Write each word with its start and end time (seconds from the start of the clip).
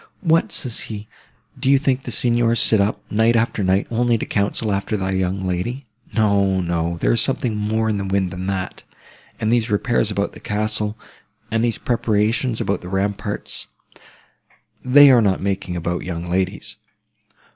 'What!' 0.21 0.51
says 0.51 0.79
he, 0.89 1.07
'do 1.59 1.69
you 1.69 1.77
think 1.77 2.01
the 2.05 2.09
Signors 2.11 2.59
sit 2.59 2.81
up, 2.81 3.03
night 3.11 3.35
after 3.35 3.63
night, 3.63 3.85
only 3.91 4.17
to 4.17 4.25
counsel 4.25 4.71
about 4.71 4.87
thy 4.87 5.11
young 5.11 5.45
lady! 5.45 5.85
No, 6.15 6.59
no, 6.59 6.97
there 7.01 7.11
is 7.13 7.21
something 7.21 7.55
more 7.55 7.87
in 7.87 7.99
the 7.99 8.05
wind 8.07 8.31
than 8.31 8.47
that. 8.47 8.81
And 9.39 9.53
these 9.53 9.69
repairs 9.69 10.09
about 10.09 10.33
the 10.33 10.39
castle, 10.39 10.97
and 11.51 11.63
these 11.63 11.77
preparations 11.77 12.59
about 12.59 12.81
the 12.81 12.89
ramparts—they 12.89 15.11
are 15.11 15.21
not 15.21 15.39
making 15.39 15.75
about 15.75 16.01
young 16.01 16.25
ladies. 16.25 16.77